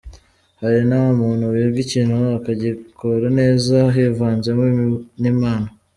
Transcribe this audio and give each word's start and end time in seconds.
Hari 0.61 0.79
na 0.87 0.97
wa 1.03 1.11
muntu 1.21 1.43
wiga 1.53 1.79
ikintu 1.85 2.17
akagikora 2.39 3.27
neza 3.39 3.75
hivanzemo 3.95 4.63
n’impano. 5.21 5.67